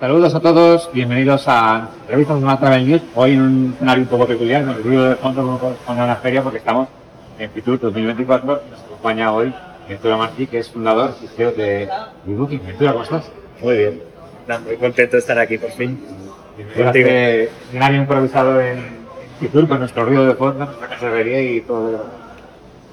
[0.00, 3.02] Saludos a todos, bienvenidos a Revistas de Travel News.
[3.14, 6.42] Hoy en un escenario un poco peculiar, con el ruido de fondo con una feria
[6.42, 6.88] porque estamos
[7.38, 8.62] en Fitur 2024.
[8.70, 9.52] Nos acompaña hoy
[9.86, 11.86] Ventura Martí, que es fundador y CEO de
[12.24, 12.62] Booking.
[12.66, 13.30] Ventura, ¿cómo estás?
[13.60, 14.02] Muy bien,
[14.64, 16.02] muy contento de estar aquí por fin.
[16.74, 18.82] Llegaste en improvisado en
[19.38, 22.06] Fitur con nuestro ruido de fondo, nuestra caserería y todo.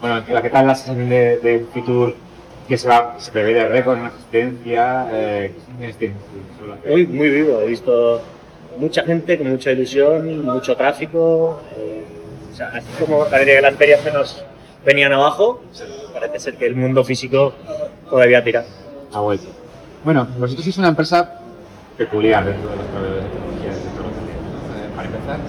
[0.01, 2.26] Bueno, ¿qué tal la sesión de, de Fitur
[2.67, 5.07] que se, va, se prevé de récord en asistencia?
[5.11, 5.53] Eh,
[6.89, 8.21] Hoy muy vivo, he visto
[8.77, 11.61] mucha gente con mucha ilusión, mucho tráfico.
[11.77, 12.03] Eh,
[12.51, 14.43] o sea, así como parece que las ferias se nos
[14.85, 15.61] venían abajo,
[16.13, 17.53] parece ser que el mundo físico
[18.09, 18.65] todavía tira.
[19.13, 19.47] Ha vuelto.
[20.03, 21.39] Bueno, vosotros sois una empresa
[21.97, 24.05] peculiar dentro de los proveedores de tecnología del sector
[24.95, 25.39] Para empezar,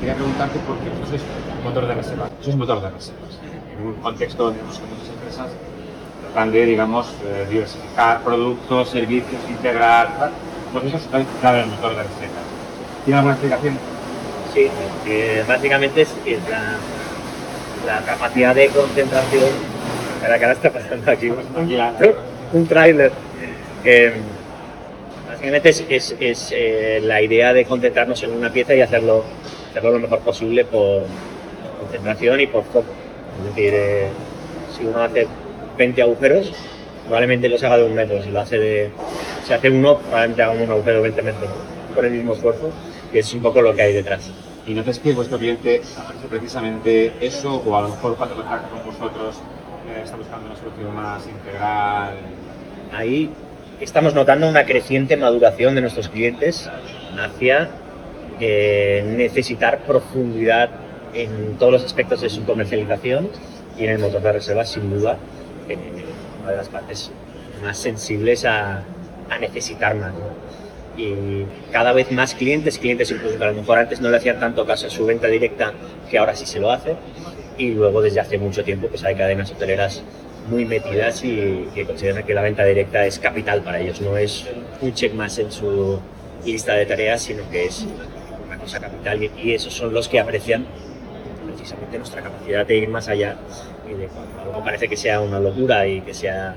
[0.00, 1.22] quería preguntarte por qué vosotros sois
[1.64, 2.30] motor de reservas.
[2.40, 3.40] Sois motor de reservas.
[3.78, 5.50] En un contexto donde muchas empresas
[6.44, 10.30] de, digamos, eh, diversificar productos, servicios, integrar
[10.70, 12.44] pues eso está claro el motor de recetas.
[13.04, 13.78] ¿Tiene alguna explicación?
[14.52, 14.68] Sí,
[15.48, 16.10] básicamente es,
[17.86, 19.44] la, capacidad de concentración.
[20.28, 21.32] La cara está pasando aquí
[22.52, 23.12] un tráiler.
[25.28, 29.24] básicamente es, eh, la idea de concentrarnos en una pieza y hacerlo,
[29.70, 31.04] hacerlo lo mejor posible por
[31.80, 32.84] concentración y por foco.
[33.38, 34.08] Es decir, eh,
[34.76, 35.26] si uno hace
[35.76, 36.52] 20 agujeros,
[37.04, 38.22] probablemente los haga de un metro.
[38.22, 38.90] Si lo hace de,
[39.44, 41.50] se hace uno, probablemente haga un agujero de 20 metros
[41.94, 42.70] con el mismo esfuerzo,
[43.12, 44.30] que es un poco lo que hay detrás.
[44.66, 48.68] ¿Y no notas que vuestro cliente hace precisamente eso o a lo mejor cuando contacta
[48.68, 49.36] con vosotros
[49.88, 52.16] eh, está buscando una solución más integral?
[52.92, 53.30] Ahí
[53.80, 56.68] estamos notando una creciente maduración de nuestros clientes
[57.16, 57.68] hacia
[58.40, 60.70] eh, necesitar profundidad
[61.14, 63.28] en todos los aspectos de su comercialización
[63.78, 65.16] y en el motor de reserva, sin duda,
[65.68, 65.78] eh,
[66.42, 67.10] una de las partes
[67.62, 68.82] más sensibles a,
[69.40, 70.12] necesitar más.
[70.96, 74.40] Y cada vez más clientes, clientes incluso que a lo mejor antes no le hacían
[74.40, 75.72] tanto caso a su venta directa,
[76.10, 76.96] que ahora sí se lo hace.
[77.58, 80.02] Y luego desde hace mucho tiempo pues hay cadenas hoteleras
[80.48, 84.46] muy metidas y que consideran que la venta directa es capital para ellos, no es
[84.80, 85.98] un check más en su
[86.44, 87.86] lista de tareas, sino que es
[88.46, 90.66] una cosa capital y, esos son los que aprecian
[91.66, 93.36] precisamente nuestra capacidad de ir más allá
[93.90, 96.54] y de cuando algo parece que sea una locura y que sea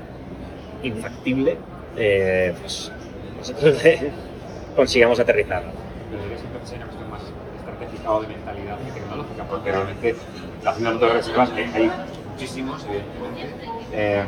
[0.84, 1.56] infactible,
[1.96, 2.92] eh, pues
[3.36, 3.82] nosotros
[4.76, 5.72] consigamos aterrizarlo.
[6.12, 7.22] Debería ser una cuestión más
[7.58, 10.14] estratégica o de mentalidad que tecnológica, porque realmente
[10.62, 11.90] la final de reservas hay
[12.30, 14.22] muchísimos, evidentemente, eh,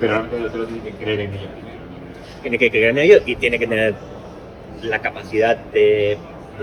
[0.00, 1.78] pero realmente el otro tiene que creer en ello primero.
[2.42, 3.94] Tiene que creer en ello y tiene que tener
[4.82, 6.18] la capacidad de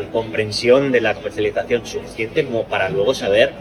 [0.07, 3.51] comprensión de la comercialización suficiente como para luego saber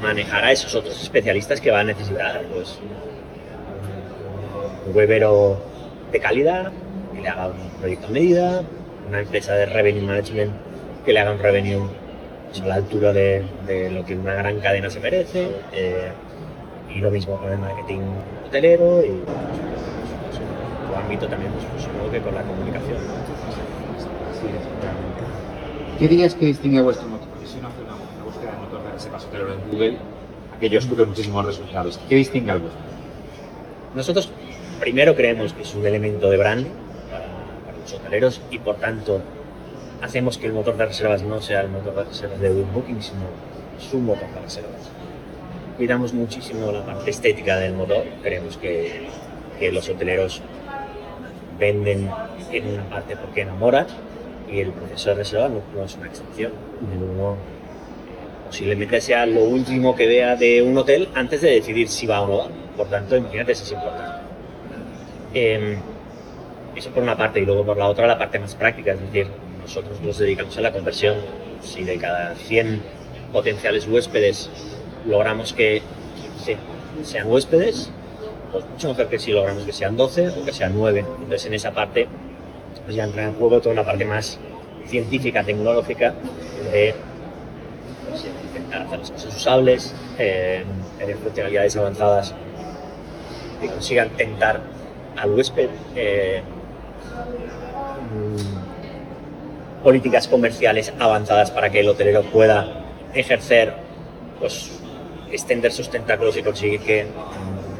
[0.00, 2.42] manejar a esos otros especialistas que va a necesitar.
[2.52, 2.78] Pues,
[4.86, 5.58] un webero
[6.12, 6.72] de calidad,
[7.14, 8.62] que le haga un proyecto a medida,
[9.08, 10.52] una empresa de revenue management
[11.04, 11.88] que le haga un revenue
[12.62, 13.44] a la altura de,
[13.92, 16.10] lo que una gran cadena se merece, eh,
[16.94, 18.00] y lo mismo con el marketing
[18.46, 22.98] hotelero y pues, su ámbito también, pues, supongo que con la comunicación.
[25.98, 27.26] ¿Qué dirías que distingue a vuestro motor?
[27.28, 29.96] Porque si uno hace una, búsqueda de motor de reservas hotelero en Google,
[30.54, 31.98] aquellos tuve muchísimos resultados.
[32.06, 32.80] ¿Qué distingue al vuestro?
[33.94, 34.30] Nosotros
[34.78, 36.66] primero creemos que es un elemento de brand
[37.10, 37.24] para,
[37.80, 39.22] los hoteleros y por tanto
[40.02, 43.22] hacemos que el motor de reservas no sea el motor de reservas de Booking, sino
[43.78, 44.90] su motor de reservas.
[45.78, 49.08] Cuidamos muchísimo la parte estética del motor, creemos que,
[49.58, 50.42] que los hoteleros
[51.58, 52.10] venden
[52.52, 53.86] en una parte porque enamoran
[54.50, 56.52] y el proceso de reserva no, es una excepción.
[56.80, 57.36] Uno,
[58.46, 62.28] posiblemente sea lo último que vea de un hotel antes de decidir si va o
[62.28, 62.48] no va.
[62.76, 64.22] Por tanto, imagínate, eso es importante.
[65.34, 65.78] Em,
[66.74, 69.26] eso por una parte y luego por la otra la parte más práctica, es decir,
[69.60, 71.16] nosotros nos dedicamos a la conversión.
[71.62, 72.82] Si de cada 100
[73.32, 74.50] potenciales huéspedes
[75.06, 75.82] logramos que
[76.38, 76.56] 15
[77.02, 77.90] sean huéspedes,
[78.52, 81.00] pues mucho mejor que si logramos que sean 12 o que sean 9.
[81.00, 82.06] Entonces en esa parte
[82.84, 84.38] pues ya entra en juego toda una parte más
[84.86, 86.14] científica, tecnológica,
[86.72, 86.94] de
[88.08, 90.64] pues, intentar hacer las cosas usables, eh,
[90.98, 92.34] tener funcionalidades avanzadas
[93.60, 94.60] que consigan tentar
[95.16, 96.42] al huésped eh,
[98.12, 102.84] mm, políticas comerciales avanzadas para que el hotelero pueda
[103.14, 103.74] ejercer,
[104.38, 104.70] pues,
[105.30, 107.06] extender sus tentáculos y conseguir que,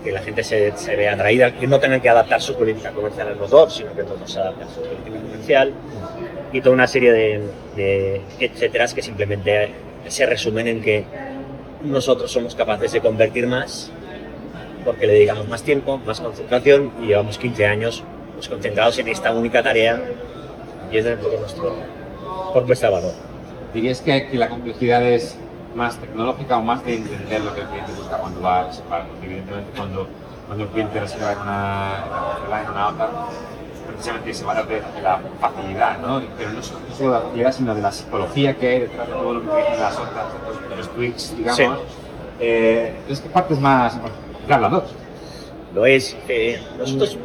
[0.06, 3.26] que la gente se, se, vea atraída, que no tengan que adaptar su política comercial
[3.26, 5.73] al motor, sino que todos se adapten a su política comercial
[6.53, 7.43] y toda una serie de,
[7.75, 9.73] de que simplemente
[10.06, 11.05] se resumen en que
[11.82, 13.91] nosotros somos capaces de convertir más
[14.85, 18.05] porque le dedicamos más tiempo, más concentración y llevamos 15 años
[18.35, 20.00] pues, concentrados en esta única tarea
[20.93, 21.75] Y es poco nuestro
[22.52, 23.12] propuesta de valor.
[23.75, 25.37] ¿Dirías que, que la complejidad es
[25.76, 29.06] más tecnológica o más de entender lo que el cliente busca cuando va a reservar?
[29.06, 30.08] Porque evidentemente cuando,
[30.46, 33.11] cuando el cliente reserva en una, en una otra,
[33.87, 36.23] precisamente se va a de, de la facilidad, ¿no?
[36.37, 39.34] Pero no solo, de la facilidad, sino de la psicología que hay detrás de todo
[39.34, 40.26] lo que tienen las otras,
[40.69, 41.56] de los tweaks, digamos.
[41.56, 41.64] Sí.
[42.40, 43.99] Eh, entonces, ¿qué parte es más
[44.46, 44.84] Claro, las dos.
[45.75, 46.17] Lo es.
[46.28, 47.19] Eh, nosotros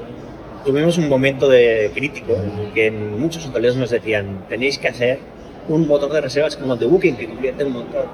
[0.66, 5.20] tuvimos un momento de crítico en que muchos hoteleros nos decían, tenéis que hacer
[5.68, 8.06] un motor de reservas como el de Booking, que convierte un montón.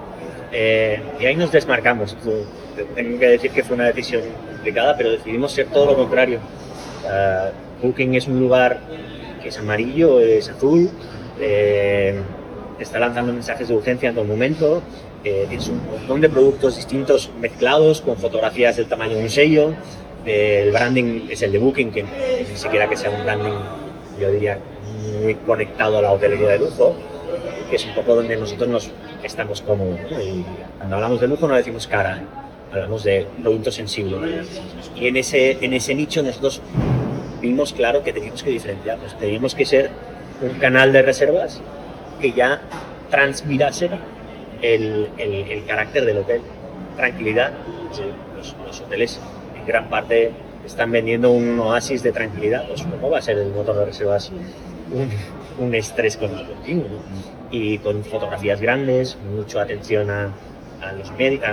[0.51, 2.15] Eh, y ahí nos desmarcamos.
[2.95, 6.39] Tengo que decir que fue una decisión complicada, pero decidimos ser todo lo contrario.
[7.03, 8.79] Uh, Booking es un lugar
[9.41, 10.89] que es amarillo, es azul,
[11.39, 12.19] eh,
[12.79, 14.81] está lanzando mensajes de urgencia en todo momento,
[15.23, 19.73] eh, un montón de productos distintos mezclados con fotografías del tamaño de un sello.
[20.25, 23.57] Eh, el branding es el de Booking, que ni siquiera que sea un branding,
[24.19, 24.59] yo diría,
[25.21, 26.95] muy conectado a la hotelería de lujo,
[27.69, 28.91] que es un poco donde nosotros nos
[29.27, 29.99] estamos cómodos.
[30.09, 30.21] ¿no?
[30.21, 30.45] Y
[30.77, 32.21] cuando hablamos de lujo no decimos cara,
[32.71, 34.43] hablamos de producto sensible.
[34.95, 36.61] Y en ese, en ese nicho nosotros
[37.41, 39.91] vimos claro que teníamos que diferenciarnos, teníamos que ser
[40.41, 41.61] un canal de reservas
[42.19, 42.61] que ya
[43.09, 43.89] transmirase
[44.61, 46.41] el, el, el carácter del hotel.
[46.95, 47.53] Tranquilidad,
[48.35, 49.19] los, los, hoteles
[49.55, 50.31] en gran parte
[50.65, 54.31] están vendiendo un oasis de tranquilidad, pues ¿cómo va a ser el motor de reservas?
[54.91, 55.09] Un,
[55.59, 56.87] un estrés continuo.
[57.51, 60.31] Y con fotografías grandes, mucha atención a,
[60.81, 61.49] a los médicos,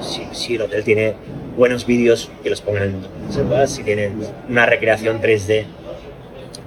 [0.00, 1.14] si, si, el hotel tiene
[1.56, 4.10] buenos vídeos, que los pongan en reservas, si tiene
[4.48, 5.64] una recreación 3D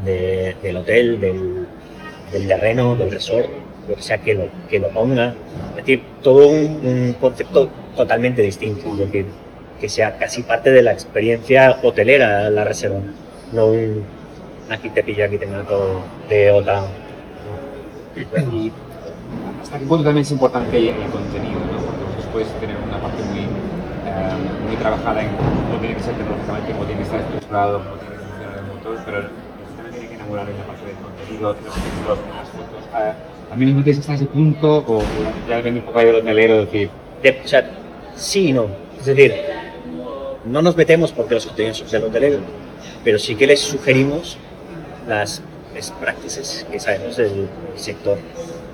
[0.06, 1.68] de, del hotel, del,
[2.32, 3.50] del terreno, del resort,
[3.88, 5.34] lo que sea que lo, que lo ponga.
[5.72, 9.26] Es decir, todo un, un concepto totalmente distinto, es decir,
[9.80, 13.00] que sea casi parte de la experiencia hotelera la reserva,
[13.54, 14.04] no un
[14.72, 16.84] aquí te pilla, aquí te mato de otra.
[18.16, 18.72] Y
[19.62, 21.78] hasta qué punto también es importante el, contenido, ¿no?
[21.86, 26.16] Porque vosotros podéis tener una parte muy, eh, muy trabajada en cómo tiene que ser
[26.16, 29.18] tecnológicamente, cómo tiene que estar estructurado, cómo tiene que funcionar el motor, pero
[29.78, 32.84] también tiene que enamorar en la parte del contenido, de los títulos, de las fotos.
[32.98, 33.14] Eh,
[33.50, 35.02] ¿También os metéis hasta ese punto o
[35.48, 36.90] ya depende un poco del hotelero decir?
[37.24, 37.70] De, o sea,
[38.16, 38.68] sí y no.
[39.00, 39.34] Es decir,
[40.46, 42.40] no nos metemos porque los contenidos son del hotelero,
[43.04, 44.38] pero sí que les sugerimos
[45.10, 45.42] las
[45.74, 48.18] best practices que sabemos del sector.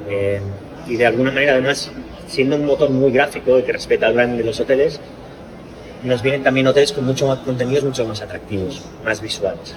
[0.07, 0.39] Eh,
[0.85, 1.89] y de alguna manera, además,
[2.27, 4.99] siendo un motor muy gráfico y que respeta el brand de los hoteles,
[6.03, 9.73] nos vienen también hoteles con mucho más contenidos mucho más atractivos, más visuales.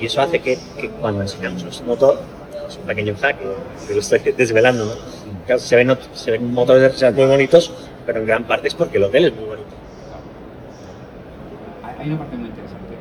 [0.00, 2.20] Y eso hace que, que cuando enseñamos nuestro motor,
[2.66, 3.36] es un pequeño hack
[3.86, 4.92] que lo estoy desvelando, ¿no?
[5.44, 7.72] Claro, se, ven, se ven motores de muy bonitos,
[8.06, 9.68] pero en gran parte es porque el hotel es muy bonito.
[11.98, 12.94] Hay una parte muy interesante,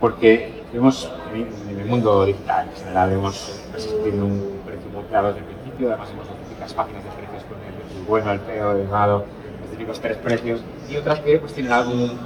[0.00, 5.28] porque vemos en el mundo digital en general, empresas que tienen un precio muy claro
[5.28, 8.72] desde el principio, además vemos las típicas páginas de precios con el, bueno, el feo,
[8.72, 9.24] el malo,
[9.60, 10.60] los típicos tres precios,
[10.90, 12.18] y otras que pues tienen algún,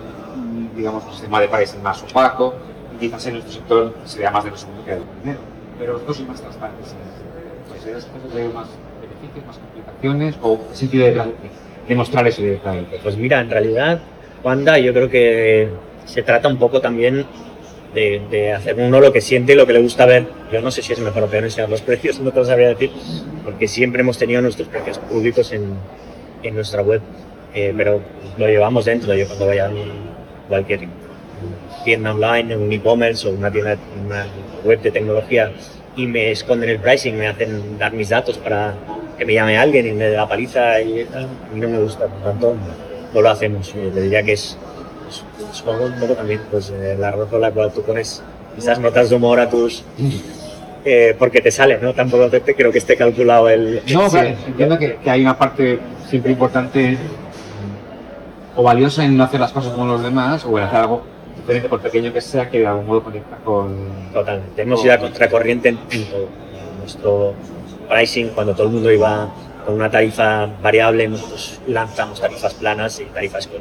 [0.77, 2.55] digamos, un sistema de pricing más opaco,
[2.95, 5.41] y quizás en nuestro sector se vea más de lo segundo que de lo primero,
[5.79, 6.95] pero vosotros sois más transparentes.
[7.69, 8.69] Pues ¿Esas cosas de más
[9.01, 11.33] beneficios, más complicaciones, o sentido de,
[11.89, 13.01] de mostrar eso directamente?
[13.03, 14.01] Pues mira, en realidad,
[14.45, 15.69] Wanda, yo creo que
[16.05, 17.25] se trata un poco también
[17.95, 20.27] de, de, hacer uno lo que siente y lo que le gusta ver.
[20.53, 22.69] Yo no sé si es mejor o peor enseñar los precios, no te lo sabría
[22.69, 22.91] decir,
[23.45, 25.75] porque siempre hemos tenido nuestros precios públicos en,
[26.43, 27.01] en nuestra web,
[27.55, 28.01] eh, pero
[28.39, 29.15] lo llevamos dentro.
[29.15, 29.73] Yo cuando vaya a
[30.49, 30.89] cualquier
[31.85, 34.27] tienda online, un e-commerce o una tienda, una
[34.65, 35.53] web de tecnología
[35.97, 38.75] y me esconden el pricing, me hacen dar mis datos para
[39.19, 42.23] que me llame alguien y me dé la paliza y tal, no me gusta, por
[42.23, 42.57] tanto
[43.13, 43.73] no lo hacemos.
[43.75, 44.57] Yo te diría que es
[45.53, 48.23] supongo un poco también pues, eh, la razón por la cual tú pones
[48.57, 49.85] esas notas de humor a tus...
[50.85, 51.95] Eh, porque te sale, ¿no?
[51.95, 53.83] Tampoco te, te, creo que esté calculado el...
[53.93, 54.17] No, sí.
[54.17, 55.79] claro, entiendo que, que, hay una parte
[56.09, 56.99] siempre importante
[58.57, 61.05] o valiosa en no hacer las cosas como los demás o en hacer algo
[61.37, 63.77] diferente, por pequeño que sea, que de algún modo conecta con...
[64.13, 66.29] Totalmente, hemos ido a contracorriente en, en todo.
[66.81, 67.35] Nuestro
[67.89, 69.33] pricing, cuando todo el mundo iba
[69.65, 73.61] con una tarifa variable, nosotros lanzamos tarifas planas y tarifas con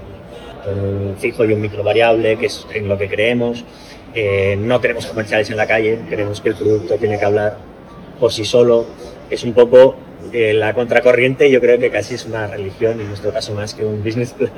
[0.68, 3.63] un fijo y un micro variable, que es en lo que creemos.
[4.13, 7.58] Eh, no tenemos comerciales en la calle, creemos que el producto tiene que hablar
[8.20, 8.86] por sí solo.
[9.30, 9.96] Es un poco
[10.34, 13.86] eh, la contracorriente, yo creo que casi es una religión, en nuestro caso más que
[13.86, 14.51] un business plan.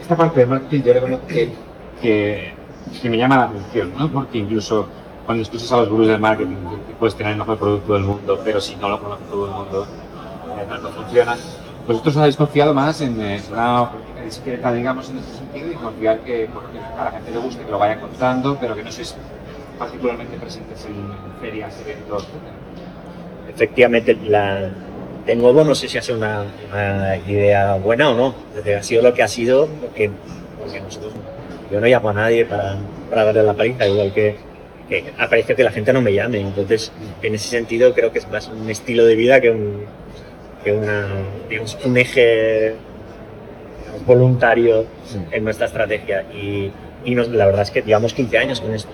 [0.00, 1.48] Esta parte de marketing yo reconozco que,
[2.02, 2.52] que,
[3.00, 4.10] que, me llama la atención, ¿no?
[4.10, 4.88] porque incluso
[5.24, 6.56] cuando escuchas a los gurús del marketing,
[6.98, 9.86] puedes tener el mejor producto del mundo, pero si no lo conoce todo el mundo,
[10.58, 11.36] eh, no funciona.
[11.86, 13.90] Vosotros habéis confiado más en eh, una
[14.28, 17.64] discreta, digamos, en ese sentido, y confiar que, bueno, que a la gente le guste,
[17.64, 19.16] que lo vaya contando, pero que no sois
[19.78, 22.26] particularmente presentes en ferias, eventos,
[23.48, 24.70] Efectivamente, la,
[25.26, 28.34] de nuevo no sé si hace una, una idea buena o no.
[28.76, 30.10] Ha sido lo que ha sido, porque,
[30.58, 31.12] porque nosotros,
[31.70, 32.76] yo no llamo a nadie para,
[33.10, 34.36] para darle la paliza, igual que,
[34.88, 36.40] que aprecio que la gente no me llame.
[36.40, 36.92] Entonces,
[37.22, 39.84] en ese sentido, creo que es más un estilo de vida que un,
[40.62, 41.06] que una,
[41.48, 42.74] digamos, un eje
[44.06, 44.84] voluntario
[45.30, 46.22] en nuestra estrategia.
[46.34, 46.70] Y,
[47.04, 48.90] y nos- la verdad es que llevamos 15 años con esto.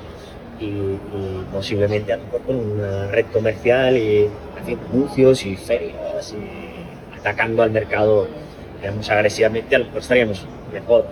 [0.60, 4.28] Y, y posiblemente a lo mejor con una red comercial y
[4.60, 8.28] haciendo anuncios y ferias y atacando al mercado
[8.80, 11.06] digamos, agresivamente, a lo mejor estaríamos mejor.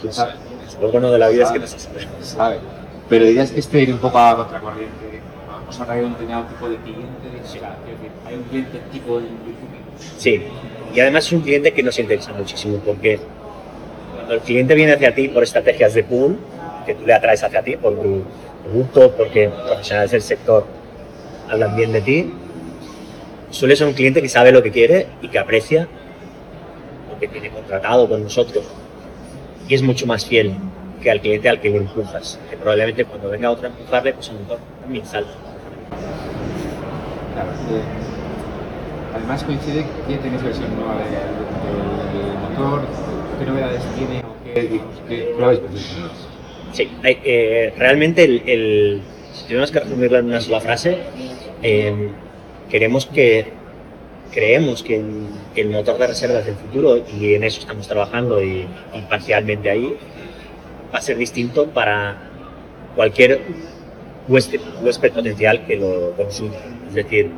[0.00, 0.32] ¿Quién sabe?
[0.80, 2.00] Lo bueno de la vida es que no se sabe.
[2.22, 2.56] sabe.
[3.08, 6.68] Pero dirías que este ir un poco a contracorriente, vamos a traer un determinado tipo
[6.68, 7.58] de cliente, de sí.
[8.26, 9.26] hay un cliente tipo de
[10.16, 10.42] Sí,
[10.94, 13.18] y además es un cliente que nos interesa muchísimo porque
[14.14, 16.38] cuando el cliente viene hacia ti por estrategias de pool,
[16.84, 18.22] que tú le atraes hacia ti por tu
[18.62, 20.66] producto, porque profesionales del sector
[21.48, 22.32] hablan bien de ti,
[23.50, 25.88] suele ser un cliente que sabe lo que quiere y que aprecia
[27.10, 28.64] lo que tiene contratado con nosotros.
[29.68, 30.54] Y es mucho más fiel
[31.02, 34.28] que al cliente al que le empujas, que probablemente cuando venga otro a empujarle, pues
[34.28, 35.32] a lo mejor también salta.
[37.34, 38.01] Claro, eh,
[39.14, 41.10] además coincide que tenéis versión nueva de-
[42.18, 42.82] del, motor,
[43.38, 45.60] qué novedades tiene o qué, qué pruebas
[46.72, 49.02] Sí, eh, realmente el,
[49.34, 50.98] si tenemos que resumirlo en una sola frase,
[51.62, 52.08] eh,
[52.70, 53.52] queremos que
[54.32, 55.02] creemos que
[55.56, 58.66] el, motor de reservas del futuro, y en eso estamos trabajando y,
[59.08, 59.94] parcialmente ahí,
[60.92, 62.30] va a ser distinto para
[62.96, 63.42] cualquier
[64.28, 66.54] huésped, huésped potencial que lo consuma.
[66.88, 67.30] Es decir,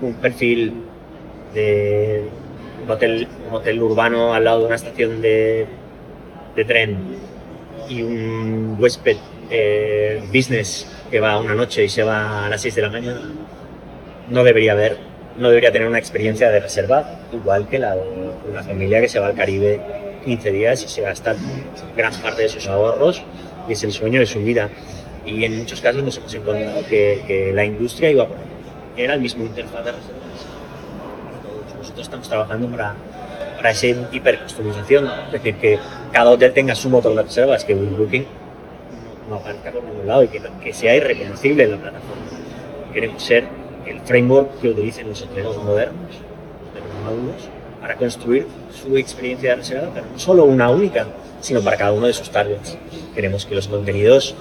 [0.00, 0.74] un perfil
[1.54, 2.24] de
[2.88, 5.66] hotel, hotel urbano al lado de una estación de,
[6.54, 6.98] de tren
[7.88, 9.16] y un huésped
[9.50, 13.20] eh, business que va una noche y se va a las 6 de la mañana,
[14.28, 14.98] no debería haber,
[15.38, 18.02] no debería tener una experiencia de reserva igual que la de
[18.50, 19.80] una familia que se va al Caribe
[20.24, 21.34] 15 días y se gasta
[21.96, 23.22] gran parte de sus ahorros
[23.68, 24.68] y es el sueño de su vida.
[25.24, 28.57] Y en muchos casos nos hemos encontrado que, que la industria iba por ahí.
[28.98, 30.44] Era el mismo interfaz de reservas.
[31.78, 32.96] Nosotros estamos trabajando para,
[33.54, 35.78] para esa hipercustomización, es decir, que
[36.10, 38.26] cada hotel tenga su motor de reservas, que un Booking
[39.30, 42.24] no aparezca por ningún lado y que, que sea irreconocible en la plataforma.
[42.92, 43.44] Queremos ser
[43.86, 46.10] el framework que utilicen los hoteleros modernos,
[46.74, 47.48] de los módulos,
[47.80, 51.06] para construir su experiencia de reserva, pero no solo una única,
[51.40, 52.76] sino para cada uno de sus targets.
[53.14, 54.34] Queremos que los contenidos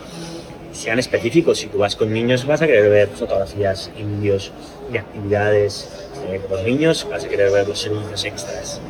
[0.78, 1.58] sean específicos.
[1.60, 4.52] Si tú vas con niños, vas a querer ver fotografías y vídeos
[4.92, 5.90] de actividades
[6.30, 8.82] eh, con los niños, vas a querer ver los servicios extras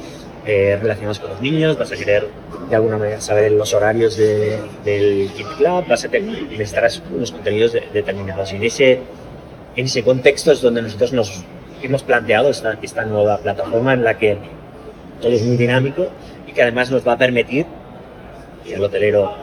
[0.46, 2.28] eh, relacionados con los niños, vas a querer
[2.70, 7.74] de alguna manera saber los horarios de- del Kid Club, vas a necesitarás unos contenidos
[7.74, 8.52] de- determinados.
[8.54, 8.92] Y en ese,
[9.76, 11.44] en ese contexto es donde nosotros nos
[11.82, 14.38] hemos planteado esta, esta nueva plataforma en la que
[15.22, 16.08] todo es muy dinámico
[16.48, 17.66] y que además nos va a permitir,
[18.66, 19.34] y el hotelero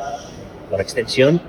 [0.70, 1.40] por extensión,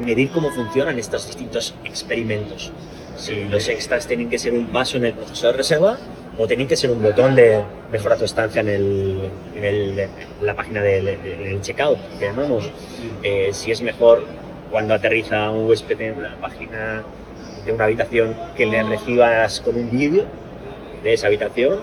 [0.00, 2.72] medir cómo funcionan estos distintos experimentos.
[3.16, 5.98] Si los extras tienen que ser un paso en el proceso de reserva
[6.38, 10.10] o tienen que ser un botón de mejora tu estancia en, el, en, el- en
[10.42, 12.70] la página del del checkout, que llamamos.
[13.24, 14.24] Eh, si es mejor
[14.70, 17.02] cuando aterriza un huésped en una página
[17.66, 20.24] de una habitación que le recibas con un vídeo
[21.02, 21.80] de esa habitación,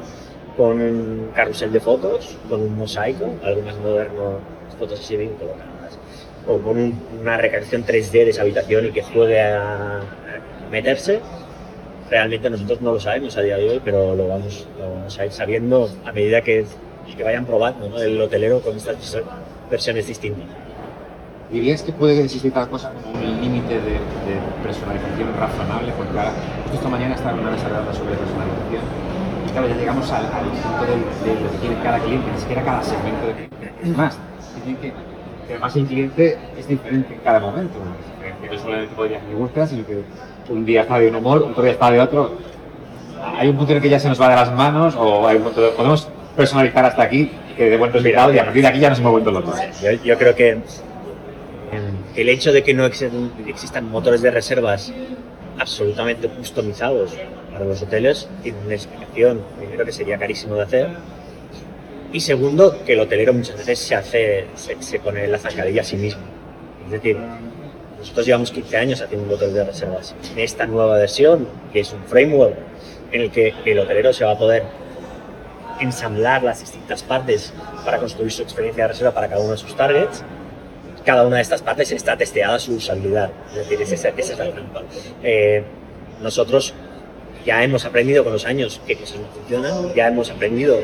[0.56, 3.26] con un carrusel de fotos, con un mosaico,
[3.84, 5.66] moderno, las fotos así bien colocadas,
[6.48, 10.00] o con un- una recreación 3D de esa habitación y que juegue a,
[10.72, 11.20] meterse.
[12.10, 15.26] Realmente nosotros no lo sabemos a día de hoy, pero lo vamos, lo vamos a
[15.26, 16.66] ir sabiendo a medida que,
[17.16, 18.00] que vayan probando ¿no?
[18.00, 19.18] el hotelero con estas
[19.72, 20.44] versiones distintas.
[21.52, 25.92] ¿Dirías que puede existir cada cosa como un límite de, de personalización razonable?
[25.96, 26.32] Porque ahora,
[26.64, 28.82] justo esta mañana estaba en una mesa sobre personalización
[29.48, 32.40] y claro, ya llegamos al, al punto de, de lo que quiere cada cliente, ni
[32.40, 33.72] siquiera cada segmento de cliente.
[33.96, 34.18] Más,
[34.56, 34.94] dicen que,
[35.48, 37.76] que además el cliente es diferente en cada momento.
[38.52, 40.02] No solamente que le gusta, sino que
[40.50, 42.34] un día está de un humor, otro día está de otro.
[43.38, 45.38] Hay un punto en el que ya se nos va de las manos o hay
[45.38, 48.68] un punto de, podemos personalizar hasta aquí, que de buen resultado y a partir de
[48.68, 49.56] aquí ya nos hemos vuelto locos.
[49.82, 50.62] Yo, yo creo que em,
[52.16, 54.94] el hecho de que no existen- existan motores de reservas
[55.58, 57.16] absolutamente customizados
[57.52, 60.90] para los hoteles tiene una explicación, primero que sería carísimo de hacer
[62.12, 65.84] y segundo que el hotelero muchas veces se hace, se, se pone la zancadilla a
[65.84, 66.22] sí mismo.
[66.86, 67.18] Es decir,
[68.00, 70.16] nosotros llevamos 15 años haciendo un motor de reservas.
[70.32, 72.56] En esta nueva versión, que es un framework
[73.12, 74.64] en el que el hotelero se va a poder
[75.80, 79.76] ensamblar las distintas partes para construir su experiencia de reserva para cada uno de sus
[79.76, 80.24] targets,
[81.04, 83.32] cada una de estas partes está testeada su usabilidad.
[83.50, 84.84] Es decir, esa, esa es la trampa.
[85.24, 85.64] Eh,
[86.22, 86.74] nosotros
[87.46, 90.80] ya hemos aprendido con los años qué cosas no funcionan, ya hemos aprendido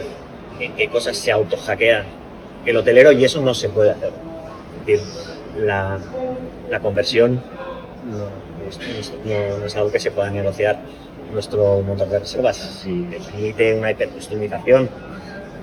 [0.62, 2.06] en qué cosas se auto-hackean
[2.66, 4.12] el hotelero y eso no se puede hacer.
[4.82, 5.08] Es decir,
[5.58, 5.98] la,
[6.70, 7.42] la conversión
[8.10, 8.28] no,
[8.70, 10.80] es, no- no es algo que se pueda negociar
[11.34, 12.58] nuestro motor de reservas.
[12.58, 14.90] Si te permite una hipercustomización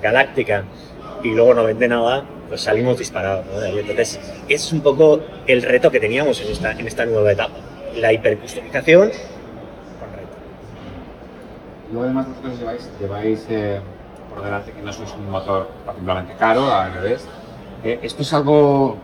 [0.01, 0.63] galáctica
[1.23, 3.45] y luego no vende nada, pues salimos disparados.
[3.47, 3.63] ¿no?
[3.63, 7.53] Entonces, es un poco el reto que teníamos en esta, en esta nueva etapa.
[7.95, 10.35] La hipercustomización con reto.
[11.91, 13.79] Luego además vosotros lleváis, lleváis eh,
[14.29, 17.27] por delante que no sois un motor particularmente caro, al revés.
[17.83, 18.97] Eh, ¿Esto es algo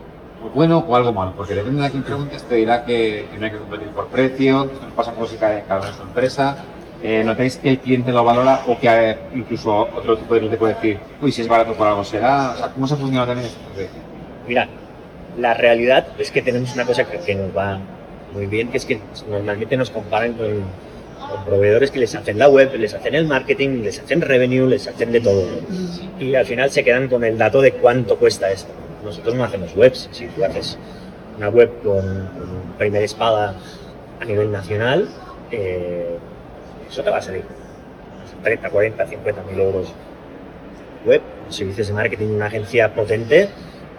[0.54, 1.32] bueno o algo malo?
[1.36, 4.70] Porque depende de a preguntes te dirá que, que no hay que competir por precio,
[4.70, 6.56] que pasa por si cada, cada su empresa.
[7.02, 10.74] Eh, ¿Notáis que el cliente lo valora o que incluso otro tipo de cliente puede
[10.74, 12.52] decir, uy, si es barato por algo será?
[12.52, 13.60] O sea, ¿cómo se ha funcionado también esto?
[14.48, 14.66] Mira,
[15.38, 17.78] la realidad es que tenemos una cosa que, que nos va
[18.32, 20.64] muy bien, que es que normalmente nos comparan con,
[21.30, 24.86] con proveedores que les hacen la web, les hacen el marketing, les hacen revenue, les
[24.86, 25.44] hacen de todo.
[26.20, 28.72] Y al final se quedan con el dato de cuánto cuesta esto.
[29.04, 30.08] Nosotros no hacemos webs.
[30.12, 30.78] Si tú haces
[31.36, 33.54] una web con, con primera espada
[34.20, 35.08] a nivel nacional,
[35.50, 36.16] eh,
[36.90, 37.44] eso te va a salir
[38.42, 39.92] 30, 40, 50 mil euros
[41.04, 43.48] web, servicios de marketing, una agencia potente,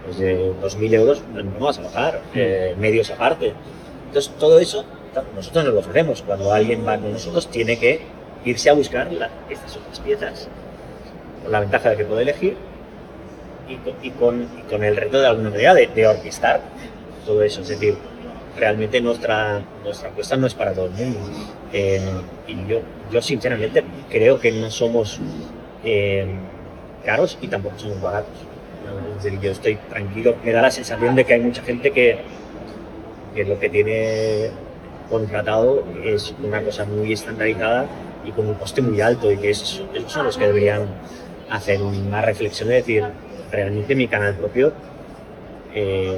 [0.06, 3.54] pues de 2.000 euros no vas a bajar, eh, medios aparte.
[4.08, 4.86] Entonces, todo eso
[5.36, 6.22] nosotros nos lo ofrecemos.
[6.22, 8.02] Cuando alguien va con nosotros, tiene que
[8.46, 9.10] irse a buscar
[9.50, 10.48] estas otras piezas,
[11.44, 12.56] con la ventaja de que puede elegir
[14.02, 14.48] y con,
[14.84, 16.62] el reto de alguna manera de, de orquestar
[17.26, 17.62] todo eso.
[17.62, 17.98] Es decir,
[18.58, 21.20] realmente nuestra, nuestra apuesta no es para todo el mundo.
[21.72, 22.02] Eh,
[22.48, 22.82] y yo,
[23.12, 25.20] yo, sinceramente, creo que no somos
[25.84, 26.26] eh,
[27.06, 28.34] caros y tampoco somos baratos.
[29.18, 30.36] Es decir, yo estoy tranquilo.
[30.44, 32.20] Me da la sensación de que hay mucha gente que,
[33.36, 34.50] que lo que tiene
[35.10, 37.86] contratado es una cosa muy estandarizada
[38.26, 40.88] y con un coste muy alto y que esos, esos son los que deberían
[41.50, 43.06] hacer una reflexión de decir,
[43.52, 44.74] realmente mi canal propio
[45.74, 46.18] eh,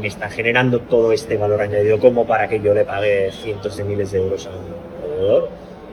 [0.00, 3.84] me está generando todo este valor añadido como para que yo le pague cientos de
[3.84, 5.48] miles de euros a un proveedor.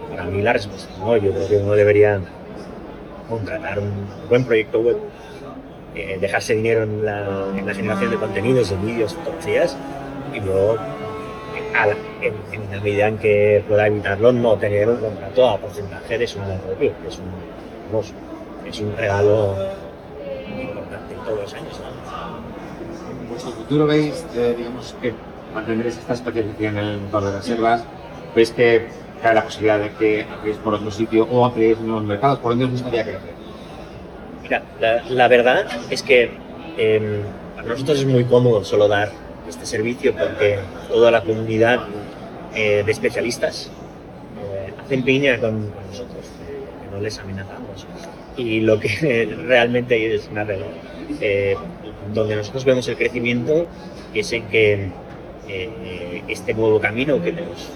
[0.10, 2.22] Para mí la respuesta es no, yo creo que uno debería
[3.28, 3.92] contratar un
[4.28, 4.98] buen proyecto web,
[5.96, 9.78] eh, dejarse dinero en la, en la generación de contenidos, de vídeos, fotografías
[10.34, 10.78] y luego
[11.84, 15.58] a la- en, en la medida en que pueda evitarlo no tener un contrato a
[15.58, 17.26] porcentaje de su propio, que es un,
[17.92, 18.14] vamos,
[18.68, 19.56] es un regalo
[20.62, 21.80] importante todos los años.
[21.80, 23.22] ¿no?
[23.22, 25.14] ¿En vuestro futuro veis, eh, digamos, que
[25.54, 27.84] mantendréis esta especialización en el motor de reservas?
[28.36, 28.88] ¿Veis que
[29.22, 32.40] cabe la posibilidad de que ampliéis por otro sitio o ampliéis nuevos mercados?
[32.40, 33.34] ¿Por dónde os gustaría crecer?
[34.44, 36.32] Mira, la, la verdad es que
[36.78, 37.22] eh,
[37.56, 39.12] para nosotros es muy cómodo solo dar
[39.50, 41.80] este servicio porque toda la comunidad
[42.56, 43.70] eh, de especialistas
[44.42, 46.26] eh, hacen piña con, nosotros,
[46.80, 47.88] porque no les amenazamos.
[48.38, 50.70] Y lo que realmente es una realidad,
[51.20, 51.56] eh,
[52.14, 53.68] donde nosotros vemos el crecimiento
[54.14, 54.92] es en que
[56.28, 57.72] este nuevo camino que hemos,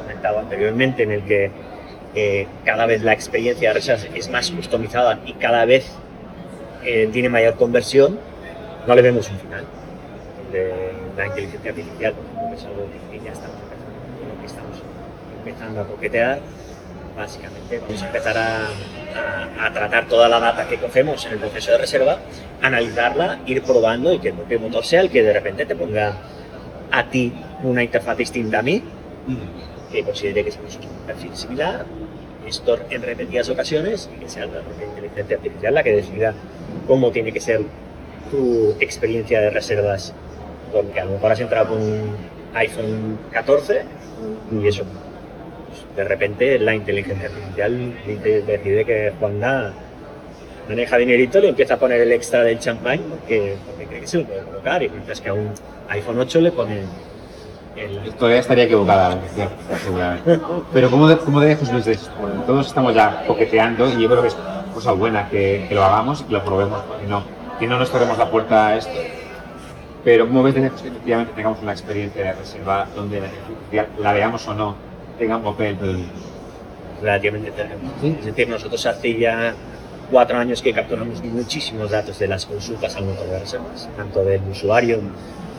[0.00, 1.50] comentado anteriormente, en el que
[2.64, 3.80] cada vez la experiencia de
[4.14, 5.90] es más customizada y cada vez
[7.12, 8.20] tiene mayor conversión,
[8.86, 9.64] no le vemos un final
[10.52, 14.76] de la inteligencia artificial, porque es algo que ya estamos empezando, que estamos
[15.38, 16.40] empezando a coquetear.
[17.16, 18.58] Básicamente vamos a empezar a,
[19.58, 22.18] a- a tratar toda la data que cogemos en el proceso de reserva,
[22.62, 26.14] analizarla, ir probando y que el propio motor sea el que de repente te ponga
[26.90, 27.32] a ti
[27.62, 28.82] una interfaz distinta a mí,
[29.92, 31.84] que considere que somos un perfil similar,
[32.46, 36.34] esto en repetidas ocasiones y que sea la propia inteligencia artificial la que decida
[36.86, 37.60] cómo tiene que ser
[38.30, 40.14] tu experiencia de reservas.
[40.72, 42.16] Porque a lo mejor has entrado con un
[42.54, 43.82] iPhone 14
[44.52, 47.94] y eso, pues, de repente la inteligencia artificial
[48.46, 49.72] decide que Juanda
[50.68, 54.18] maneja dinerito le empieza a poner el extra del champán porque, porque cree que se
[54.18, 55.50] lo puede colocar y mientras que a un
[55.88, 56.80] iPhone 8 le pone
[57.76, 59.18] el, Todavía estaría equivocada
[59.82, 60.38] seguramente.
[60.72, 61.66] Pero ¿cómo, de, cómo de esto?
[62.20, 64.36] Bueno, todos estamos ya coqueteando y yo creo que es
[64.74, 67.22] cosa buena que, que lo hagamos y que lo probemos, porque no,
[67.58, 68.92] que no nos cerremos la puerta a esto.
[70.04, 74.74] Pero ¿cómo ves efectivamente tengamos una experiencia de reserva donde la la veamos o no,
[75.18, 75.76] tenga un papel
[77.00, 77.80] relativamente cercano.
[78.00, 78.16] Sí.
[78.18, 79.54] Es decir, nosotros hace ya
[80.10, 84.42] cuatro años que capturamos muchísimos datos de las consultas al motor de reservas, tanto del
[84.50, 85.00] usuario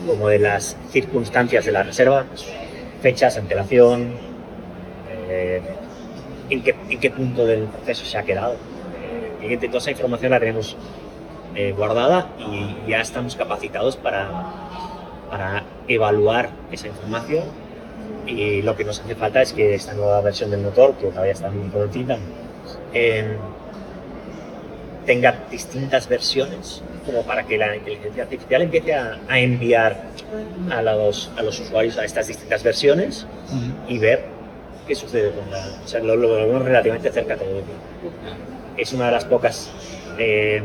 [0.06, 2.24] como de las circunstancias de la reserva,
[3.00, 4.12] fechas, antelación,
[5.28, 5.62] eh,
[6.50, 8.56] en, qué, en qué punto del proceso se ha quedado.
[9.42, 10.76] Eh, y toda esa información la tenemos
[11.54, 14.28] eh, guardada y ya estamos capacitados para,
[15.30, 17.44] para evaluar esa información
[18.26, 21.32] y lo que nos hace falta es que esta nueva versión del motor, que todavía
[21.32, 22.14] está en prototipo,
[22.94, 23.36] eh,
[25.04, 30.04] tenga distintas versiones como para que la inteligencia artificial empiece a, a enviar
[30.70, 33.26] a los, a los usuarios a estas distintas versiones
[33.88, 34.24] y ver
[34.86, 35.66] qué sucede con la...
[35.84, 37.62] O sea, lo, lo vemos relativamente cerca todavía.
[38.76, 39.70] Es una de las pocas
[40.18, 40.62] eh,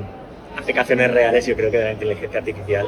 [0.58, 2.88] aplicaciones reales, yo creo que de la inteligencia artificial,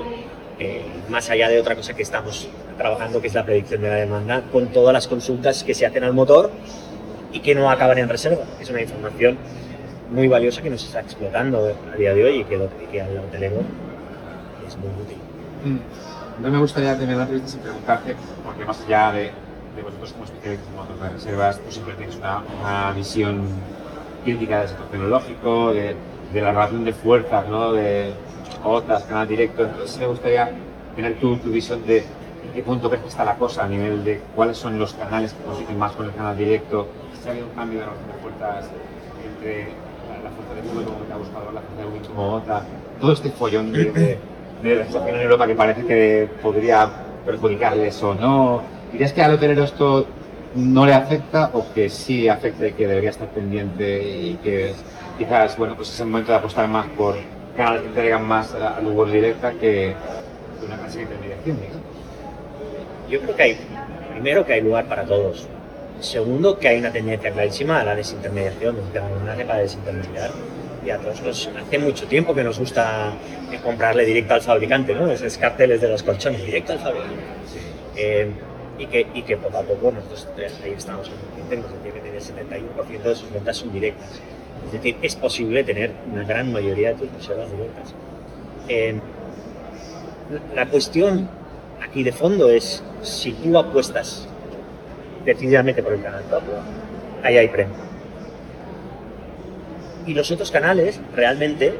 [0.60, 3.96] eh, más allá de otra cosa que estamos trabajando, que es la predicción de la
[3.96, 6.52] demanda, con todas las consultas que se hacen al motor
[7.32, 8.44] y que no acaban en reserva.
[8.60, 9.38] Es una información
[10.12, 13.18] muy valiosa que nos está explotando a día de hoy y que, lo, que al
[13.18, 13.62] hotelero
[14.68, 15.18] es muy útil.
[15.64, 16.44] Mm.
[16.44, 19.32] No me gustaría tener la entrevista sin preguntarte, porque más allá de,
[19.84, 23.48] vosotros como especialistas en motos de reservas, tú siempre tienes una, una visión
[24.24, 25.96] crítica del sector tecnológico, de,
[26.34, 27.74] de, la relación de fuerzas, ¿no?
[27.74, 28.12] de
[28.64, 29.64] otras, canal directo.
[29.64, 30.52] Entonces me gustaría
[30.96, 34.22] tener tu, visión de en qué punto crees que está la cosa a nivel de
[34.36, 36.88] cuáles son los canales que compiten más con el canal directo,
[37.22, 38.70] si ha habido un cambio de relación de fuerzas
[39.26, 39.68] entre
[40.24, 42.64] la, fuerza de Google como buscador, la fuerza de Google como otra,
[43.00, 44.18] todo este follón de
[44.64, 46.90] la situación en Europa que parece que podría
[47.26, 48.62] perjudicarles o no.
[48.92, 50.08] ¿Dirías que al hotelero esto
[50.56, 54.74] no le afecta o que sí afecta y que debería estar pendiente y que
[55.20, 57.16] quizás, bueno, pues es el momento de apostar más por
[57.56, 59.94] canales que entregan más a Google directa que
[60.66, 61.58] una clase de intermediación?
[63.10, 63.58] Yo creo que hay,
[64.14, 65.48] primero, que hay lugar para todos.
[66.00, 68.78] Segundo, que hay una tendencia clarísima a la desintermediación,
[69.22, 70.32] una de desintermediar.
[70.86, 73.12] Y a todos nos, hace mucho tiempo que nos gusta
[73.64, 75.12] comprarle directo al fabricante, ¿no?
[75.12, 77.16] Esos carteles de los colchones, directo al fabricante.
[77.98, 78.32] Eh,
[78.78, 80.26] y, que, y que poco a poco nosotros
[80.64, 84.22] ahí estamos en el nos decía que tener 71% de sus ventas son directas.
[84.66, 87.94] Es decir, es posible tener una gran mayoría de tus reservas directas.
[88.68, 89.00] Eh,
[90.56, 91.28] la cuestión
[91.82, 94.28] aquí de fondo es si tú apuestas
[95.26, 96.54] decididamente por el canal propio,
[97.24, 97.76] ahí hay premio.
[100.06, 101.74] Y los otros canales realmente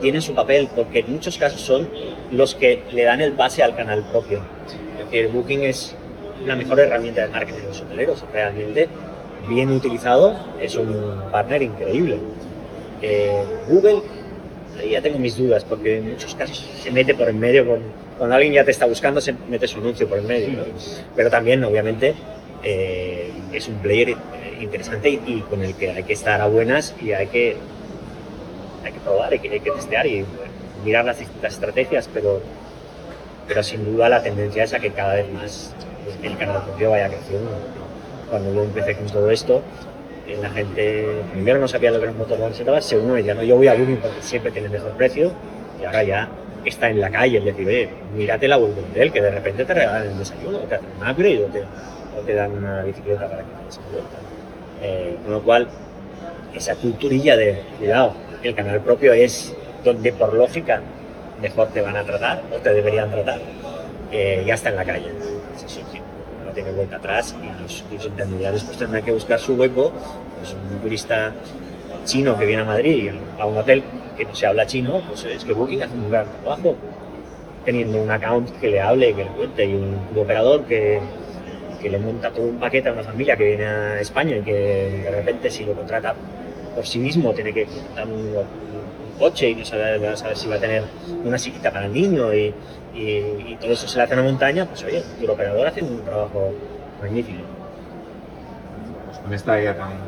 [0.00, 1.88] tienen su papel porque en muchos casos son
[2.30, 4.40] los que le dan el pase al canal propio.
[4.98, 5.94] Es decir, Booking es
[6.44, 8.24] la mejor herramienta de marketing de los hoteleros.
[8.32, 8.88] Realmente,
[9.48, 12.18] bien utilizado, es un partner increíble.
[13.02, 14.02] Eh, Google,
[14.90, 17.80] ya tengo mis dudas porque en muchos casos se mete por en medio con,
[18.18, 20.48] cuando alguien ya te está buscando, se mete su anuncio por el medio.
[20.50, 20.64] ¿no?
[21.16, 22.14] Pero también, obviamente,
[22.62, 24.16] eh, es un player
[24.60, 27.56] interesante y, y, con el que hay que estar a buenas y hay que,
[28.84, 30.24] hay que probar, hay que, hay que testear y
[30.84, 32.40] mirar las distintas estrategias, pero,
[33.48, 35.74] pero sin duda la tendencia es a que cada vez más
[36.22, 37.50] el canal propio vaya creciendo.
[38.30, 39.60] Cuando yo empecé con todo esto,
[40.26, 43.18] eh, la gente primero no sabía lo que era un motor de reservas, segundo me
[43.18, 45.32] decía, no, yo voy a Booking porque siempre tiene mejor precio
[45.80, 46.28] y ahora ya
[46.64, 49.74] está en la calle, es decir, oye, mírate la del hotel, que de repente te
[49.74, 53.38] regalan el desayuno, te hacen un upgrade o te, o te dan una bicicleta para
[53.38, 55.68] que te eh, Con lo cual,
[56.54, 60.80] esa culturilla de cuidado, el canal propio es donde por lógica
[61.40, 63.40] mejor te van a tratar o te deberían tratar,
[64.12, 65.10] eh, ya está en la calle.
[66.50, 69.92] No tiene vuelta atrás y los, intermediarios pues tendrán que buscar su hueco.
[70.36, 71.32] Pues un turista
[72.04, 73.84] chino que viene a Madrid a un hotel
[74.16, 76.74] que no se habla chino, pues es que Booking hace un gran trabajo
[77.64, 80.98] teniendo un account que le hable, que le cuente y un, operador que,
[81.80, 84.52] que, le monta todo un paquete a una familia que viene a España y que
[85.04, 86.16] de repente si lo contrata
[86.74, 87.68] por sí mismo tiene que
[88.02, 88.69] un, un,
[89.20, 90.82] coche y no sabe, saber si va a tener
[91.24, 92.52] una sillita para el niño y,
[92.94, 93.00] y,
[93.48, 96.00] y, todo eso se le hace en la montaña, pues oye, el operador hace un
[96.04, 96.52] trabajo
[97.00, 97.42] magnífico.
[99.06, 100.00] Pues con esta idea también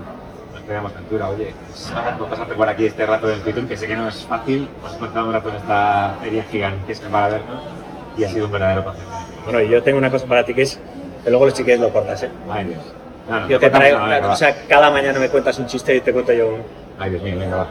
[0.66, 1.54] tenemos aventura, oye,
[2.18, 4.94] por pasarte por aquí este rato del Twitter, que sé que no es fácil, pues
[4.94, 7.62] encontrado un rato en esta feria gigantesca para vernos
[8.16, 9.04] y ha sido un verdadero placer.
[9.44, 10.80] Bueno, y yo tengo una cosa para ti que es
[11.24, 12.30] que luego los chiquillos lo cortas, ¿eh?
[12.50, 12.80] Ay, Dios.
[13.28, 13.98] No, no, yo te traigo,
[14.30, 16.62] o sea, cada mañana me cuentas un chiste y te cuento yo un...
[16.98, 17.66] Ay, Dios mío, venga, va.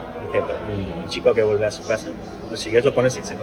[1.02, 2.08] Un chico que vuelve a su casa.
[2.48, 3.42] Pues si quieres lo pones sin seco,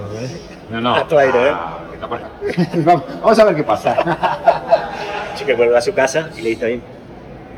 [0.69, 0.95] No, no.
[0.95, 1.51] A tu aire, ¿eh?
[1.53, 1.77] Ah,
[3.21, 3.95] Vamos a ver qué pasa.
[5.31, 6.81] Un chico que vuelve a su casa y le dice, oye,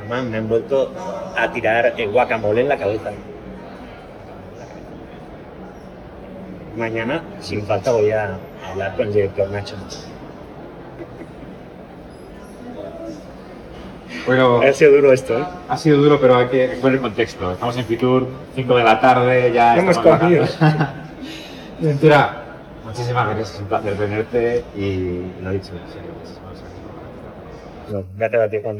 [0.07, 0.91] mamá, me han vuelto
[1.37, 3.11] a tirar el guacamole en la cabeza.
[6.75, 8.37] Mañana, sin falta, voy a
[8.69, 9.75] hablar con el director Nacho.
[14.25, 15.45] Bueno, ha sido duro esto, ¿eh?
[15.67, 17.51] Ha sido duro, pero hay que poner el contexto.
[17.51, 20.45] Estamos en Fitur, 5 de la tarde, ya hemos comido.
[21.79, 22.43] Ventura,
[22.85, 26.71] muchísimas gracias, es un placer tenerte y lo dicho, en serio, muchísimas gracias.
[27.91, 28.77] No, gracias a ti, Juan.